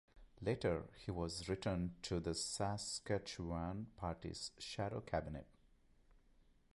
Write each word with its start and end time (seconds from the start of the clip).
Later 0.41 0.89
he 0.97 1.11
was 1.11 1.47
returned 1.47 1.93
to 2.01 2.19
the 2.19 2.33
Saskatchewan 2.33 3.85
Party's 3.97 4.49
shadow 4.57 4.99
cabinet. 5.01 5.45